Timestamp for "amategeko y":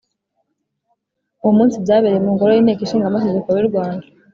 3.09-3.61